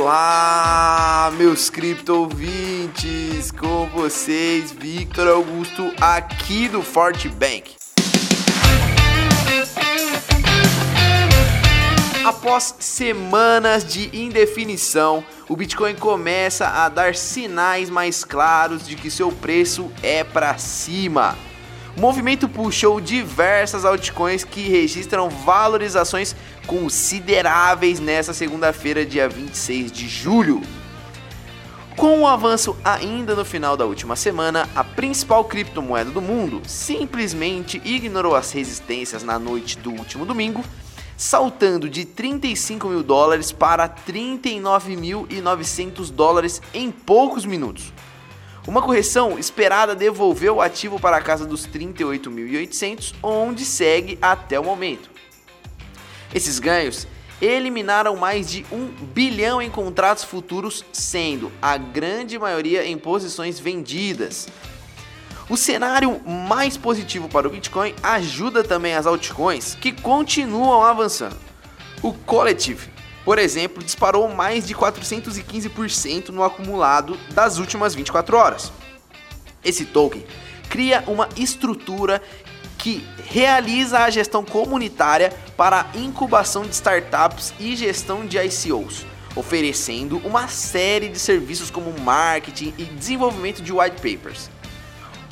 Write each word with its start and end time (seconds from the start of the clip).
Olá, 0.00 1.30
meus 1.36 1.68
cripto 1.68 2.14
ouvintes, 2.14 3.50
com 3.50 3.86
vocês, 3.88 4.72
Victor 4.72 5.28
Augusto, 5.28 5.92
aqui 6.00 6.66
do 6.66 6.80
Forte 6.80 7.28
Bank. 7.28 7.76
Após 12.24 12.76
semanas 12.78 13.84
de 13.84 14.08
indefinição, 14.18 15.22
o 15.46 15.54
Bitcoin 15.54 15.94
começa 15.96 16.68
a 16.68 16.88
dar 16.88 17.14
sinais 17.14 17.90
mais 17.90 18.24
claros 18.24 18.88
de 18.88 18.96
que 18.96 19.10
seu 19.10 19.30
preço 19.30 19.92
é 20.02 20.24
para 20.24 20.56
cima. 20.56 21.36
O 21.96 22.00
movimento 22.00 22.48
puxou 22.48 23.00
diversas 23.00 23.84
altcoins 23.84 24.44
que 24.44 24.68
registram 24.68 25.28
valorizações 25.28 26.36
consideráveis 26.66 27.98
nessa 27.98 28.32
segunda-feira, 28.32 29.04
dia 29.04 29.28
26 29.28 29.90
de 29.90 30.08
julho. 30.08 30.62
Com 31.96 32.20
o 32.20 32.28
avanço 32.28 32.76
ainda 32.84 33.34
no 33.34 33.44
final 33.44 33.76
da 33.76 33.84
última 33.84 34.14
semana, 34.14 34.68
a 34.76 34.84
principal 34.84 35.44
criptomoeda 35.44 36.12
do 36.12 36.22
mundo 36.22 36.62
simplesmente 36.64 37.82
ignorou 37.84 38.36
as 38.36 38.52
resistências 38.52 39.24
na 39.24 39.36
noite 39.36 39.76
do 39.78 39.90
último 39.90 40.24
domingo, 40.24 40.62
saltando 41.16 41.90
de 41.90 42.04
35 42.04 42.86
mil 42.86 43.02
dólares 43.02 43.50
para 43.50 43.88
39.900 43.88 46.12
dólares 46.12 46.62
em 46.72 46.92
poucos 46.92 47.44
minutos. 47.44 47.92
Uma 48.68 48.82
correção 48.82 49.38
esperada 49.38 49.94
devolveu 49.94 50.56
o 50.56 50.60
ativo 50.60 51.00
para 51.00 51.16
a 51.16 51.22
casa 51.22 51.46
dos 51.46 51.66
38.800, 51.66 53.14
onde 53.22 53.64
segue 53.64 54.18
até 54.20 54.60
o 54.60 54.62
momento. 54.62 55.08
Esses 56.34 56.58
ganhos 56.58 57.08
eliminaram 57.40 58.14
mais 58.14 58.50
de 58.50 58.66
1 58.70 58.88
bilhão 59.14 59.62
em 59.62 59.70
contratos 59.70 60.22
futuros, 60.22 60.84
sendo 60.92 61.50
a 61.62 61.78
grande 61.78 62.38
maioria 62.38 62.84
em 62.84 62.98
posições 62.98 63.58
vendidas. 63.58 64.48
O 65.48 65.56
cenário 65.56 66.20
mais 66.28 66.76
positivo 66.76 67.26
para 67.26 67.48
o 67.48 67.50
Bitcoin 67.50 67.94
ajuda 68.02 68.62
também 68.62 68.94
as 68.94 69.06
altcoins 69.06 69.76
que 69.76 69.92
continuam 69.92 70.82
avançando. 70.82 71.38
O 72.02 72.12
Collective 72.12 72.97
por 73.28 73.38
exemplo, 73.38 73.84
disparou 73.84 74.26
mais 74.26 74.66
de 74.66 74.74
415% 74.74 76.30
no 76.30 76.42
acumulado 76.42 77.14
das 77.34 77.58
últimas 77.58 77.94
24 77.94 78.34
horas. 78.34 78.72
Esse 79.62 79.84
token 79.84 80.24
cria 80.70 81.04
uma 81.06 81.28
estrutura 81.36 82.22
que 82.78 83.06
realiza 83.26 83.98
a 83.98 84.08
gestão 84.08 84.42
comunitária 84.42 85.30
para 85.58 85.82
a 85.82 85.98
incubação 85.98 86.62
de 86.62 86.74
startups 86.74 87.52
e 87.60 87.76
gestão 87.76 88.24
de 88.24 88.38
ICOs, 88.38 89.04
oferecendo 89.36 90.16
uma 90.24 90.48
série 90.48 91.10
de 91.10 91.18
serviços 91.18 91.70
como 91.70 92.00
marketing 92.00 92.72
e 92.78 92.84
desenvolvimento 92.84 93.60
de 93.60 93.74
white 93.74 93.96
papers. 93.96 94.48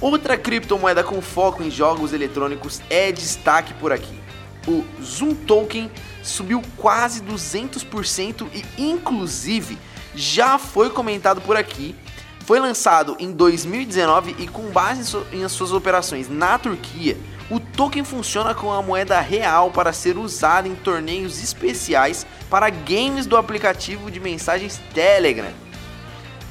Outra 0.00 0.36
criptomoeda 0.36 1.04
com 1.04 1.22
foco 1.22 1.62
em 1.62 1.70
jogos 1.70 2.12
eletrônicos 2.12 2.82
é 2.90 3.12
destaque 3.12 3.72
por 3.74 3.92
aqui. 3.92 4.18
O 4.66 4.84
Zoom 5.00 5.36
Token 5.36 5.88
subiu 6.24 6.62
quase 6.76 7.22
200% 7.22 8.48
e 8.52 8.64
inclusive 8.82 9.78
já 10.14 10.58
foi 10.58 10.90
comentado 10.90 11.40
por 11.40 11.56
aqui. 11.56 11.94
Foi 12.40 12.58
lançado 12.58 13.16
em 13.18 13.30
2019 13.30 14.36
e 14.38 14.48
com 14.48 14.70
base 14.70 15.16
em 15.32 15.48
suas 15.48 15.72
operações 15.72 16.28
na 16.28 16.58
Turquia, 16.58 17.16
o 17.50 17.60
token 17.60 18.04
funciona 18.04 18.54
com 18.54 18.72
a 18.72 18.82
moeda 18.82 19.20
real 19.20 19.70
para 19.70 19.92
ser 19.92 20.16
usada 20.16 20.66
em 20.66 20.74
torneios 20.74 21.42
especiais 21.42 22.26
para 22.48 22.70
games 22.70 23.26
do 23.26 23.36
aplicativo 23.36 24.10
de 24.10 24.18
mensagens 24.18 24.80
Telegram. 24.94 25.52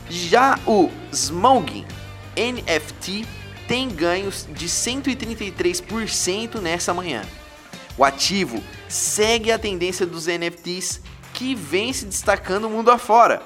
Já 0.10 0.60
o 0.68 0.92
Smogging 1.12 1.86
NFT 2.38 3.26
tem 3.68 3.90
ganhos 3.90 4.48
de 4.52 4.68
133% 4.68 6.60
nessa 6.60 6.94
manhã. 6.94 7.24
O 7.98 8.04
ativo 8.04 8.62
segue 8.90 9.52
a 9.52 9.60
tendência 9.60 10.06
dos 10.06 10.26
NFTs 10.26 11.02
que 11.34 11.54
vem 11.54 11.94
se 11.94 12.06
destacando 12.06 12.70
mundo 12.70 12.90
afora. 12.90 13.42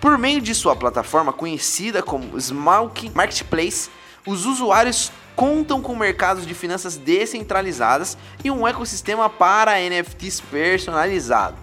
Por 0.00 0.16
meio 0.16 0.40
de 0.40 0.54
sua 0.54 0.74
plataforma 0.74 1.32
conhecida 1.32 2.02
como 2.02 2.38
Smalking 2.38 3.12
Marketplace, 3.14 3.90
os 4.26 4.46
usuários 4.46 5.12
contam 5.34 5.82
com 5.82 5.94
mercados 5.94 6.46
de 6.46 6.54
finanças 6.54 6.96
descentralizadas 6.96 8.16
e 8.42 8.50
um 8.50 8.66
ecossistema 8.66 9.28
para 9.28 9.78
NFTs 9.78 10.40
personalizado. 10.40 11.56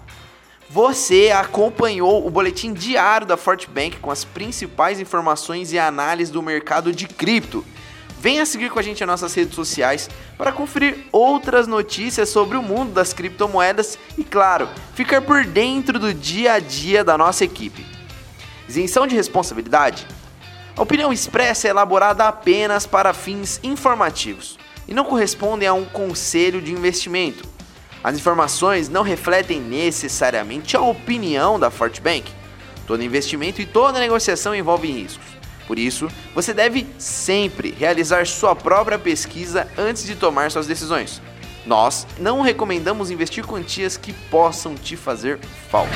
Você 0.70 1.32
acompanhou 1.32 2.26
o 2.26 2.30
boletim 2.30 2.74
diário 2.74 3.28
da 3.28 3.38
Fortbank 3.38 3.98
com 3.98 4.10
as 4.10 4.24
principais 4.24 5.00
informações 5.00 5.72
e 5.72 5.80
análises 5.80 6.32
do 6.32 6.42
mercado 6.42 6.92
de 6.92 7.08
cripto. 7.08 7.66
Venha 8.24 8.46
seguir 8.46 8.70
com 8.70 8.80
a 8.80 8.82
gente 8.82 9.02
nas 9.02 9.20
nossas 9.20 9.34
redes 9.34 9.54
sociais 9.54 10.10
para 10.38 10.54
conferir 10.54 11.08
outras 11.12 11.68
notícias 11.68 12.30
sobre 12.30 12.56
o 12.56 12.64
mundo 12.64 12.94
das 12.94 13.12
criptomoedas 13.12 14.00
e, 14.18 14.24
claro, 14.24 14.70
ficar 14.96 15.22
por 15.22 15.44
dentro 15.44 16.00
do 16.00 16.14
dia 16.14 16.54
a 16.54 16.60
dia 16.60 17.04
da 17.04 17.18
nossa 17.18 17.44
equipe. 17.44 17.86
Isenção 18.66 19.06
de 19.06 19.14
responsabilidade? 19.14 20.08
A 20.74 20.82
opinião 20.82 21.12
expressa 21.12 21.68
é 21.68 21.72
elaborada 21.72 22.26
apenas 22.26 22.88
para 22.88 23.14
fins 23.14 23.60
informativos 23.62 24.58
e 24.88 24.94
não 24.94 25.04
correspondem 25.04 25.68
a 25.68 25.74
um 25.74 25.84
conselho 25.84 26.62
de 26.62 26.72
investimento. 26.72 27.46
As 28.02 28.16
informações 28.16 28.88
não 28.88 29.04
refletem 29.04 29.60
necessariamente 29.60 30.78
a 30.78 30.82
opinião 30.82 31.60
da 31.60 31.70
Fortbank. 31.70 32.32
Todo 32.88 33.04
investimento 33.04 33.62
e 33.62 33.66
toda 33.66 34.00
negociação 34.00 34.56
envolvem 34.56 34.94
riscos. 34.94 35.43
Por 35.68 35.80
isso, 35.80 36.08
você 36.34 36.54
deve 36.54 36.88
sempre 36.98 37.72
realizar 37.72 38.26
sua 38.28 38.56
própria 38.56 39.00
pesquisa 39.00 39.68
antes 39.78 40.06
de 40.06 40.16
tomar 40.16 40.52
suas 40.52 40.68
decisões. 40.68 41.22
Nós 41.66 42.06
não 42.20 42.42
recomendamos 42.42 43.10
investir 43.10 43.46
quantias 43.46 43.96
que 43.96 44.12
possam 44.12 44.76
te 44.76 44.98
fazer 44.98 45.40
falta. 45.70 45.94